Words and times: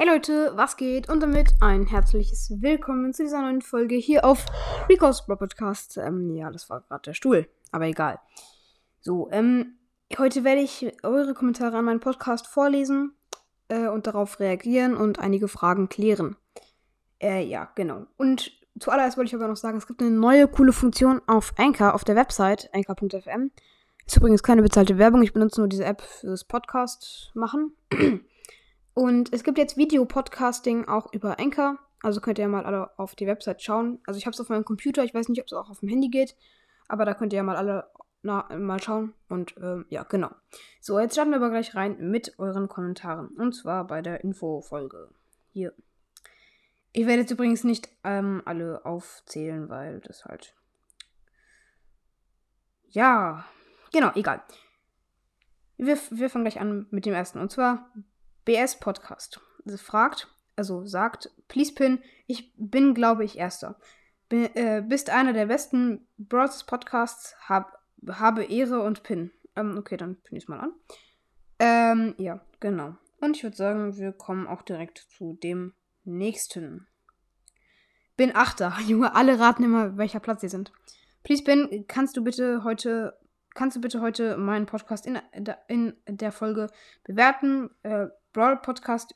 Hey 0.00 0.06
Leute, 0.06 0.52
was 0.54 0.76
geht? 0.76 1.08
Und 1.08 1.24
damit 1.24 1.54
ein 1.60 1.84
herzliches 1.84 2.52
Willkommen 2.60 3.12
zu 3.12 3.24
dieser 3.24 3.42
neuen 3.42 3.62
Folge 3.62 3.96
hier 3.96 4.24
auf 4.24 4.46
Rico's 4.88 5.26
Bro 5.26 5.34
Podcast. 5.34 5.96
Ähm, 5.96 6.36
ja, 6.36 6.52
das 6.52 6.70
war 6.70 6.82
gerade 6.82 7.02
der 7.06 7.14
Stuhl, 7.14 7.48
aber 7.72 7.86
egal. 7.86 8.20
So, 9.00 9.28
ähm, 9.32 9.76
heute 10.16 10.44
werde 10.44 10.60
ich 10.60 10.92
eure 11.02 11.34
Kommentare 11.34 11.76
an 11.78 11.84
meinen 11.84 11.98
Podcast 11.98 12.46
vorlesen 12.46 13.16
äh, 13.66 13.88
und 13.88 14.06
darauf 14.06 14.38
reagieren 14.38 14.96
und 14.96 15.18
einige 15.18 15.48
Fragen 15.48 15.88
klären. 15.88 16.36
Äh, 17.20 17.44
ja, 17.44 17.68
genau. 17.74 18.06
Und 18.16 18.52
zuallererst 18.78 19.16
wollte 19.16 19.30
ich 19.30 19.34
aber 19.34 19.48
noch 19.48 19.56
sagen, 19.56 19.78
es 19.78 19.88
gibt 19.88 20.00
eine 20.00 20.12
neue 20.12 20.46
coole 20.46 20.72
Funktion 20.72 21.20
auf 21.26 21.54
Anchor, 21.56 21.94
auf 21.94 22.04
der 22.04 22.14
Website, 22.14 22.70
anchor.fm. 22.72 23.50
Ist 24.06 24.16
übrigens 24.16 24.44
keine 24.44 24.62
bezahlte 24.62 24.96
Werbung, 24.96 25.22
ich 25.22 25.32
benutze 25.32 25.60
nur 25.60 25.68
diese 25.68 25.84
App 25.84 26.02
fürs 26.02 26.44
Podcast 26.44 27.32
machen. 27.34 27.72
Und 28.98 29.32
es 29.32 29.44
gibt 29.44 29.58
jetzt 29.58 29.76
Videopodcasting 29.76 30.88
auch 30.88 31.12
über 31.12 31.38
Anchor. 31.38 31.78
Also 32.02 32.20
könnt 32.20 32.40
ihr 32.40 32.48
mal 32.48 32.64
alle 32.64 32.98
auf 32.98 33.14
die 33.14 33.28
Website 33.28 33.62
schauen. 33.62 34.00
Also 34.04 34.18
ich 34.18 34.26
habe 34.26 34.34
es 34.34 34.40
auf 34.40 34.48
meinem 34.48 34.64
Computer. 34.64 35.04
Ich 35.04 35.14
weiß 35.14 35.28
nicht, 35.28 35.40
ob 35.40 35.46
es 35.46 35.52
auch 35.52 35.70
auf 35.70 35.78
dem 35.78 35.88
Handy 35.88 36.08
geht. 36.08 36.34
Aber 36.88 37.04
da 37.04 37.14
könnt 37.14 37.32
ihr 37.32 37.36
ja 37.36 37.44
mal 37.44 37.54
alle 37.54 37.88
na, 38.22 38.48
mal 38.58 38.82
schauen. 38.82 39.14
Und 39.28 39.54
ähm, 39.58 39.86
ja, 39.88 40.02
genau. 40.02 40.30
So, 40.80 40.98
jetzt 40.98 41.12
starten 41.12 41.30
wir 41.30 41.36
aber 41.36 41.50
gleich 41.50 41.76
rein 41.76 42.10
mit 42.10 42.40
euren 42.40 42.66
Kommentaren. 42.66 43.28
Und 43.28 43.54
zwar 43.54 43.86
bei 43.86 44.02
der 44.02 44.24
Info-Folge. 44.24 45.10
Hier. 45.52 45.72
Ich 46.90 47.06
werde 47.06 47.20
jetzt 47.20 47.30
übrigens 47.30 47.62
nicht 47.62 47.88
ähm, 48.02 48.42
alle 48.46 48.84
aufzählen, 48.84 49.68
weil 49.68 50.00
das 50.00 50.24
halt. 50.24 50.56
Ja. 52.88 53.44
Genau, 53.92 54.10
egal. 54.16 54.42
Wir, 55.76 55.96
wir 56.10 56.28
fangen 56.28 56.46
gleich 56.46 56.58
an 56.58 56.88
mit 56.90 57.06
dem 57.06 57.14
ersten. 57.14 57.38
Und 57.38 57.52
zwar 57.52 57.92
BS 58.48 58.80
Podcast 58.80 59.42
also 59.66 59.76
fragt, 59.76 60.34
also 60.56 60.86
sagt, 60.86 61.30
please 61.48 61.74
pin, 61.74 61.98
ich 62.26 62.50
bin, 62.56 62.94
glaube 62.94 63.22
ich, 63.22 63.36
Erster. 63.36 63.78
Bin, 64.30 64.44
äh, 64.54 64.82
bist 64.82 65.10
einer 65.10 65.34
der 65.34 65.44
besten 65.44 66.06
Bros 66.16 66.64
Podcasts, 66.64 67.36
hab, 67.46 67.78
habe 68.08 68.44
Ehre 68.44 68.80
und 68.80 69.02
Pin. 69.02 69.32
Ähm, 69.54 69.76
okay, 69.76 69.98
dann 69.98 70.16
pin 70.22 70.38
ich 70.38 70.44
es 70.44 70.48
mal 70.48 70.60
an. 70.60 70.72
Ähm, 71.58 72.14
ja, 72.16 72.40
genau. 72.58 72.96
Und 73.20 73.36
ich 73.36 73.42
würde 73.42 73.56
sagen, 73.56 73.98
wir 73.98 74.12
kommen 74.12 74.46
auch 74.46 74.62
direkt 74.62 75.06
zu 75.10 75.34
dem 75.42 75.74
nächsten. 76.04 76.86
Bin 78.16 78.34
Achter. 78.34 78.74
Junge, 78.86 79.14
alle 79.14 79.38
raten 79.38 79.64
immer, 79.64 79.98
welcher 79.98 80.20
Platz 80.20 80.40
sie 80.40 80.48
sind. 80.48 80.72
Please, 81.22 81.44
Ben, 81.44 81.84
kannst 81.86 82.16
du 82.16 82.24
bitte 82.24 82.64
heute, 82.64 83.14
kannst 83.54 83.76
du 83.76 83.82
bitte 83.82 84.00
heute 84.00 84.38
meinen 84.38 84.64
Podcast 84.64 85.04
in, 85.04 85.18
in 85.66 85.94
der 86.06 86.32
Folge 86.32 86.68
bewerten? 87.04 87.68
Äh, 87.82 88.06
Brawl 88.32 88.56
Podcast, 88.60 89.14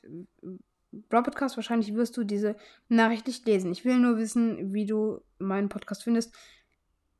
Brawl 0.91 1.23
Podcast, 1.23 1.55
wahrscheinlich 1.57 1.93
wirst 1.95 2.17
du 2.17 2.23
diese 2.23 2.55
Nachricht 2.89 3.27
nicht 3.27 3.45
lesen. 3.45 3.71
Ich 3.71 3.85
will 3.85 3.97
nur 3.97 4.17
wissen, 4.17 4.73
wie 4.73 4.85
du 4.85 5.21
meinen 5.39 5.69
Podcast 5.69 6.03
findest. 6.03 6.35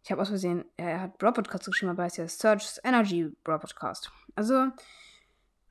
Ich 0.04 0.12
habe 0.12 0.22
aus 0.22 0.30
Versehen, 0.30 0.66
er 0.76 1.02
hat 1.02 1.18
Brawl 1.18 1.34
Podcast 1.34 1.66
geschrieben, 1.66 1.92
aber 1.92 2.06
es 2.06 2.14
ist 2.14 2.18
ja 2.18 2.28
Search 2.28 2.80
Energy 2.84 3.32
Brawl 3.44 3.60
Podcast. 3.60 4.12
Also, 4.36 4.68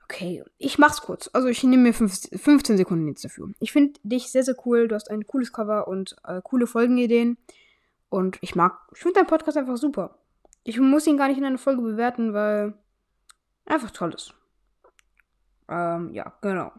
okay, 0.04 0.42
ich 0.58 0.78
mach's 0.78 1.02
kurz. 1.02 1.28
Also, 1.32 1.48
ich 1.48 1.62
nehme 1.62 1.82
mir 1.82 1.92
15 1.92 2.76
Sekunden 2.76 3.08
jetzt 3.08 3.24
dafür. 3.24 3.50
Ich 3.60 3.72
finde 3.72 4.00
dich 4.02 4.30
sehr, 4.30 4.42
sehr 4.42 4.56
cool. 4.64 4.88
Du 4.88 4.94
hast 4.94 5.10
ein 5.10 5.26
cooles 5.26 5.52
Cover 5.52 5.86
und 5.86 6.16
äh, 6.24 6.40
coole 6.42 6.66
Folgenideen. 6.66 7.36
Und 8.08 8.38
ich 8.40 8.54
mag, 8.54 8.78
ich 8.94 9.00
finde 9.00 9.20
deinen 9.20 9.26
Podcast 9.26 9.56
einfach 9.56 9.76
super. 9.76 10.18
Ich 10.64 10.78
muss 10.78 11.06
ihn 11.06 11.16
gar 11.16 11.28
nicht 11.28 11.38
in 11.38 11.44
einer 11.44 11.58
Folge 11.58 11.82
bewerten, 11.82 12.32
weil 12.32 12.74
einfach 13.66 13.90
toll 13.90 14.14
ist. 14.14 14.34
Ähm, 15.68 16.12
ja, 16.12 16.32
genau. 16.40 16.72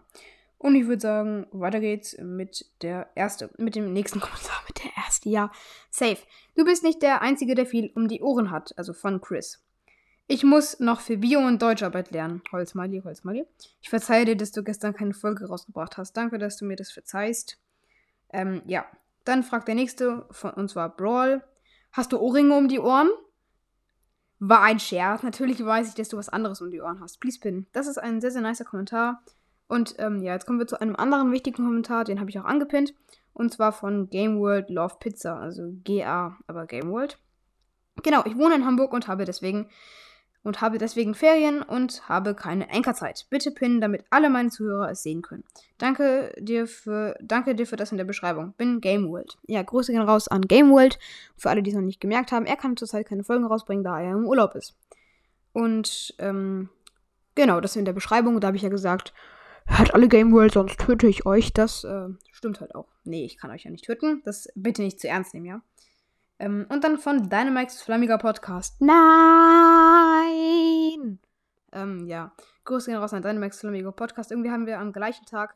Und 0.58 0.76
ich 0.76 0.88
würde 0.88 1.02
sagen, 1.02 1.48
weiter 1.52 1.82
geht's 1.82 2.18
mit 2.20 2.66
der 2.82 3.10
erste, 3.16 3.50
mit 3.58 3.76
dem 3.76 3.92
nächsten 3.92 4.20
Kommentar, 4.22 4.64
mit 4.68 4.84
der 4.84 4.92
ersten. 4.96 5.30
Ja, 5.30 5.52
safe. 5.90 6.20
Du 6.56 6.64
bist 6.64 6.84
nicht 6.84 7.02
der 7.02 7.22
Einzige, 7.22 7.56
der 7.56 7.66
viel 7.66 7.92
um 7.96 8.08
die 8.08 8.22
Ohren 8.22 8.50
hat, 8.50 8.74
also 8.78 8.94
von 8.94 9.20
Chris. 9.20 9.64
Ich 10.28 10.44
muss 10.44 10.80
noch 10.80 11.02
für 11.02 11.18
Bio- 11.18 11.46
und 11.46 11.62
Deutscharbeit 11.62 12.12
lernen. 12.12 12.42
Holzmali, 12.52 13.02
Holzmali. 13.04 13.46
Ich 13.82 13.90
verzeihe 13.90 14.24
dir, 14.24 14.38
dass 14.38 14.54
du 14.54 14.64
gestern 14.64 14.94
keine 14.94 15.14
Folge 15.14 15.48
rausgebracht 15.48 15.98
hast. 15.98 16.14
Danke, 16.14 16.38
dass 16.38 16.56
du 16.56 16.66
mir 16.66 16.78
das 16.78 16.92
verzeihst. 16.92 17.60
Ähm, 18.32 18.62
ja. 18.66 18.86
Dann 19.26 19.44
fragt 19.44 19.68
der 19.68 19.76
nächste, 19.76 20.26
von, 20.32 20.52
und 20.52 20.70
zwar 20.70 20.96
Brawl. 20.96 21.44
Hast 21.92 22.14
du 22.14 22.20
Ohrringe 22.20 22.56
um 22.56 22.68
die 22.68 22.80
Ohren? 22.80 23.10
War 24.46 24.62
ein 24.62 24.78
Scherz. 24.78 25.24
Natürlich 25.24 25.64
weiß 25.64 25.88
ich, 25.88 25.96
dass 25.96 26.10
du 26.10 26.18
was 26.18 26.28
anderes 26.28 26.62
um 26.62 26.70
die 26.70 26.82
Ohren 26.82 27.00
hast. 27.00 27.22
Please 27.22 27.40
pin. 27.40 27.66
Das 27.72 27.88
ist 27.88 27.98
ein 27.98 28.20
sehr, 28.20 28.32
sehr 28.32 28.42
nicer 28.42 28.66
Kommentar. 28.66 29.24
Und 29.70 29.96
ähm, 30.00 30.22
ja, 30.22 30.34
jetzt 30.34 30.46
kommen 30.46 30.60
wir 30.60 30.68
zu 30.68 30.82
einem 30.82 30.98
anderen 30.98 31.32
wichtigen 31.32 31.64
Kommentar, 31.64 32.04
den 32.04 32.20
habe 32.20 32.30
ich 32.30 32.38
auch 32.38 32.44
angepinnt. 32.44 32.94
Und 33.32 33.54
zwar 33.54 33.72
von 33.72 34.10
Game 34.10 34.40
World 34.40 34.70
Love 34.70 34.98
Pizza, 35.00 35.40
also 35.40 35.72
GA, 35.86 36.38
aber 36.46 36.66
Game 36.66 36.92
World. 36.92 37.18
Genau, 38.04 38.22
ich 38.26 38.38
wohne 38.38 38.56
in 38.56 38.66
Hamburg 38.66 38.92
und 38.92 39.08
habe 39.08 39.24
deswegen 39.24 39.70
und 40.44 40.62
habe 40.62 40.78
deswegen 40.78 41.16
Ferien 41.16 41.62
und 41.62 42.08
habe 42.10 42.36
keine 42.36 42.70
Anchorzeit. 42.70 43.26
Bitte 43.30 43.52
pinnen, 43.52 43.82
damit 43.82 44.04
alle 44.10 44.30
meine 44.30 44.50
Zuhörer 44.50 44.92
es 44.92 45.02
sehen 45.02 45.22
können. 45.22 45.44
Danke 45.78 46.36
dir 46.38 46.68
für, 46.68 47.18
danke 47.22 47.56
dir 47.56 47.66
für 47.66 47.78
das 47.78 47.92
in 47.92 47.98
der 47.98 48.06
Beschreibung. 48.06 48.54
Bin 48.54 48.82
Game 48.82 49.10
World. 49.10 49.38
Ja, 49.48 49.64
Grüße 49.64 49.92
gehen 49.92 50.02
raus 50.02 50.28
an 50.28 50.42
Game 50.42 50.70
World. 50.70 51.00
Für 51.38 51.50
alle, 51.50 51.64
die 51.64 51.70
es 51.70 51.76
noch 51.76 51.82
nicht 51.82 52.02
gemerkt 52.02 52.32
haben, 52.32 52.46
er 52.46 52.58
kann 52.58 52.78
zurzeit 52.78 53.08
keine 53.08 53.24
Folgen 53.24 53.46
rausbringen, 53.46 53.84
da 53.84 54.00
er 54.00 54.12
im 54.12 54.26
Urlaub 54.26 54.56
ist. 54.56 54.76
Und, 55.54 56.14
ähm, 56.20 56.70
genau, 57.36 57.62
das 57.62 57.76
in 57.76 57.86
der 57.86 57.94
Beschreibung. 57.94 58.40
Da 58.42 58.48
habe 58.48 58.58
ich 58.58 58.64
ja 58.64 58.70
gesagt, 58.70 59.14
hört 59.66 59.94
alle 59.94 60.10
Game 60.10 60.34
World, 60.34 60.54
sonst 60.54 60.80
töte 60.80 61.08
ich 61.08 61.26
euch. 61.26 61.54
Das 61.54 61.86
äh, 61.86 62.10
stimmt 62.32 62.60
halt 62.60 62.76
auch. 62.76 62.88
Nee, 63.06 63.24
ich 63.24 63.38
kann 63.38 63.52
euch 63.52 63.64
ja 63.64 63.72
nicht 63.72 63.86
töten. 63.86 64.22
Das 64.26 64.50
bitte 64.56 64.82
nicht 64.82 65.00
zu 65.00 65.08
ernst 65.08 65.34
nehmen, 65.34 65.46
ja. 65.46 65.62
Ähm, 66.40 66.66
und 66.70 66.84
dann 66.84 66.98
von 66.98 67.30
Dynamax 67.30 67.82
Flammiger 67.82 68.18
Podcast. 68.18 68.82
Nein! 68.82 69.04
Ähm, 71.72 72.06
ja. 72.08 72.34
Grüße 72.66 72.90
gehen 72.92 73.00
raus 73.00 73.14
an 73.14 73.22
Dynamax 73.22 73.60
Flammiger 73.60 73.92
Podcast. 73.92 74.32
Irgendwie 74.32 74.52
haben 74.52 74.66
wir 74.66 74.80
am 74.80 74.94
gleichen 74.94 75.26
Tag 75.26 75.56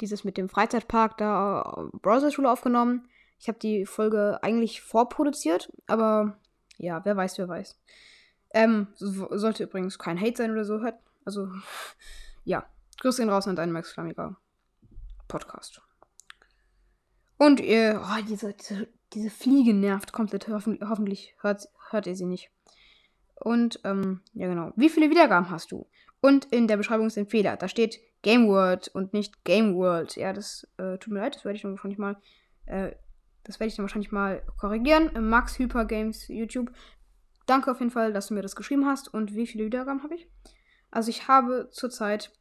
dieses 0.00 0.24
mit 0.24 0.36
dem 0.36 0.48
Freizeitpark 0.48 1.16
da 1.18 1.62
äh, 1.62 1.96
Browserschule 1.98 2.50
aufgenommen. 2.50 3.08
Ich 3.38 3.48
habe 3.48 3.58
die 3.58 3.86
Folge 3.86 4.38
eigentlich 4.42 4.80
vorproduziert, 4.80 5.72
aber 5.86 6.38
ja, 6.78 7.04
wer 7.04 7.16
weiß, 7.16 7.38
wer 7.38 7.48
weiß. 7.48 7.78
Ähm, 8.52 8.88
so, 8.94 9.28
sollte 9.36 9.64
übrigens 9.64 9.98
kein 9.98 10.20
Hate 10.20 10.36
sein 10.36 10.50
oder 10.52 10.64
so. 10.64 10.80
Hört, 10.80 10.98
also, 11.24 11.48
ja. 12.44 12.64
Grüße 13.00 13.22
gehen 13.22 13.30
raus 13.30 13.48
an 13.48 13.56
Dynamax 13.56 13.92
Flammiger 13.92 14.36
Podcast. 15.28 15.82
Und 17.36 17.60
ihr, 17.60 18.00
oh, 18.02 18.22
diese, 18.26 18.54
diese 18.54 18.88
diese 19.14 19.30
Fliege 19.30 19.74
nervt 19.74 20.12
komplett. 20.12 20.48
Hoffen, 20.48 20.78
hoffentlich 20.88 21.34
hört, 21.40 21.68
hört 21.90 22.06
ihr 22.06 22.16
sie 22.16 22.26
nicht. 22.26 22.50
Und, 23.34 23.80
ähm, 23.84 24.20
ja 24.32 24.48
genau. 24.48 24.72
Wie 24.76 24.88
viele 24.88 25.10
Wiedergaben 25.10 25.50
hast 25.50 25.72
du? 25.72 25.86
Und 26.20 26.46
in 26.46 26.68
der 26.68 26.76
Beschreibung 26.76 27.06
ist 27.06 27.18
ein 27.18 27.26
Fehler. 27.26 27.56
Da 27.56 27.68
steht 27.68 28.00
Game 28.22 28.48
World 28.48 28.88
und 28.88 29.12
nicht 29.12 29.44
Game 29.44 29.74
World. 29.74 30.16
Ja, 30.16 30.32
das 30.32 30.66
äh, 30.78 30.98
tut 30.98 31.12
mir 31.12 31.20
leid. 31.20 31.36
Das 31.36 31.44
werde 31.44 31.56
ich 31.56 31.62
dann 31.62 31.72
wahrscheinlich 31.72 31.98
mal, 31.98 32.16
äh, 32.66 32.92
das 33.42 33.60
werde 33.60 33.68
ich 33.68 33.76
dann 33.76 33.84
wahrscheinlich 33.84 34.12
mal 34.12 34.42
korrigieren. 34.58 35.10
Max 35.28 35.58
Hyper 35.58 35.84
Games 35.84 36.28
YouTube. 36.28 36.70
Danke 37.46 37.70
auf 37.70 37.80
jeden 37.80 37.90
Fall, 37.90 38.14
dass 38.14 38.28
du 38.28 38.34
mir 38.34 38.42
das 38.42 38.56
geschrieben 38.56 38.86
hast. 38.86 39.12
Und 39.12 39.34
wie 39.34 39.46
viele 39.46 39.66
Wiedergaben 39.66 40.02
habe 40.02 40.14
ich? 40.14 40.26
Also 40.90 41.10
ich 41.10 41.28
habe 41.28 41.68
zurzeit 41.70 42.32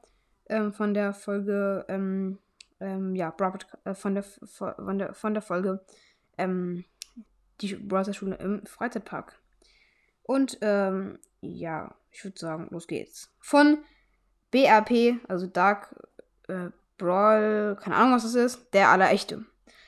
ähm, 0.50 0.74
von 0.74 0.94
der 0.94 1.14
Folge, 1.14 1.86
ähm, 1.88 2.38
ähm, 2.80 3.16
ja, 3.16 3.34
äh, 3.86 3.94
von, 3.94 4.14
der, 4.14 4.24
von, 4.24 5.00
der, 5.00 5.14
von 5.14 5.34
der 5.34 5.42
Folge, 5.42 5.84
ähm, 6.38 6.84
die 7.62 7.76
Browserschule 7.76 8.36
im 8.36 8.66
Freizeitpark. 8.66 9.40
Und, 10.24 10.58
ähm, 10.62 11.20
ja, 11.42 11.96
ich 12.12 12.24
würde 12.24 12.40
sagen, 12.40 12.68
los 12.72 12.88
geht's. 12.88 13.32
Von 13.40 13.80
BRP, 14.52 15.20
also 15.28 15.48
Dark 15.48 15.96
äh, 16.48 16.70
Brawl, 16.98 17.78
keine 17.82 17.96
Ahnung, 17.96 18.14
was 18.14 18.24
das 18.24 18.36
ist, 18.36 18.74
der 18.74 18.90
aller 18.90 19.12
Echte. 19.12 19.46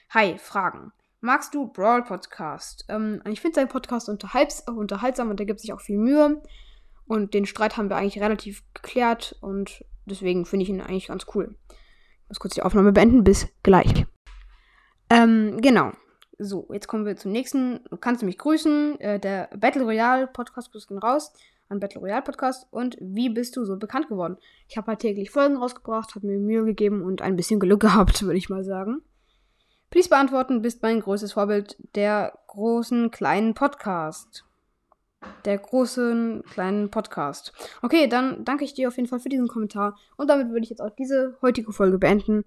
Hi, 0.09 0.37
Fragen. 0.37 0.91
Magst 1.19 1.53
du 1.53 1.67
Brawl 1.67 2.03
Podcast? 2.03 2.85
Ähm, 2.89 3.21
ich 3.29 3.41
finde 3.41 3.55
seinen 3.55 3.69
Podcast 3.69 4.09
unterhaltsam 4.09 5.29
und 5.29 5.39
der 5.39 5.45
gibt 5.45 5.59
sich 5.59 5.73
auch 5.73 5.81
viel 5.81 5.97
Mühe. 5.97 6.41
Und 7.07 7.33
den 7.33 7.45
Streit 7.45 7.77
haben 7.77 7.89
wir 7.89 7.95
eigentlich 7.95 8.21
relativ 8.21 8.63
geklärt 8.73 9.37
und 9.41 9.85
deswegen 10.05 10.45
finde 10.45 10.63
ich 10.63 10.69
ihn 10.69 10.81
eigentlich 10.81 11.07
ganz 11.07 11.25
cool. 11.33 11.55
Ich 11.69 12.29
muss 12.29 12.39
kurz 12.39 12.53
die 12.53 12.63
Aufnahme 12.63 12.91
beenden. 12.91 13.23
Bis 13.23 13.47
gleich. 13.63 14.05
Ähm, 15.09 15.59
genau. 15.61 15.91
So, 16.37 16.67
jetzt 16.71 16.87
kommen 16.87 17.05
wir 17.05 17.15
zum 17.15 17.31
nächsten. 17.31 17.79
Kannst 18.01 18.21
du 18.21 18.25
mich 18.25 18.37
grüßen? 18.37 18.99
Äh, 18.99 19.19
der 19.19 19.49
Battle 19.57 19.83
Royale 19.83 20.27
Podcast 20.27 20.71
grüßt 20.71 20.91
raus 21.01 21.31
an 21.69 21.79
Battle 21.79 22.01
Royale 22.01 22.21
Podcast. 22.21 22.67
Und 22.71 22.97
wie 22.99 23.29
bist 23.29 23.55
du 23.55 23.65
so 23.65 23.77
bekannt 23.77 24.07
geworden? 24.07 24.37
Ich 24.67 24.77
habe 24.77 24.87
halt 24.87 24.99
täglich 24.99 25.31
Folgen 25.31 25.57
rausgebracht, 25.57 26.15
habe 26.15 26.27
mir 26.27 26.39
Mühe 26.39 26.65
gegeben 26.65 27.01
und 27.01 27.21
ein 27.21 27.35
bisschen 27.35 27.59
Glück 27.59 27.79
gehabt, 27.81 28.23
würde 28.23 28.37
ich 28.37 28.49
mal 28.49 28.63
sagen. 28.63 29.01
Please 29.89 30.09
beantworten, 30.09 30.61
bist 30.61 30.81
mein 30.81 30.99
größtes 30.99 31.33
Vorbild 31.33 31.77
der 31.95 32.37
großen 32.47 33.09
kleinen 33.11 33.53
Podcast. 33.53 34.43
Der 35.45 35.57
großen 35.57 36.43
kleinen 36.51 36.89
Podcast. 36.89 37.53
Okay, 37.81 38.07
dann 38.07 38.43
danke 38.43 38.65
ich 38.65 38.73
dir 38.73 38.87
auf 38.87 38.97
jeden 38.97 39.07
Fall 39.09 39.19
für 39.19 39.29
diesen 39.29 39.47
Kommentar. 39.47 39.97
Und 40.15 40.29
damit 40.29 40.49
würde 40.49 40.63
ich 40.63 40.69
jetzt 40.69 40.81
auch 40.81 40.91
diese 40.91 41.37
heutige 41.41 41.71
Folge 41.71 41.97
beenden. 41.97 42.43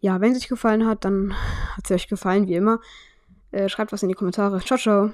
Ja, 0.00 0.20
wenn 0.20 0.32
es 0.32 0.38
euch 0.38 0.48
gefallen 0.48 0.86
hat, 0.86 1.04
dann 1.04 1.34
hat 1.76 1.84
es 1.84 1.90
euch 1.90 2.08
gefallen, 2.08 2.46
wie 2.46 2.54
immer. 2.54 2.80
Äh, 3.52 3.68
schreibt 3.68 3.92
was 3.92 4.02
in 4.02 4.08
die 4.08 4.14
Kommentare. 4.14 4.60
Ciao, 4.60 4.78
ciao. 4.78 5.12